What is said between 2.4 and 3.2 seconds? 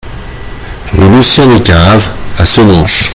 Senonches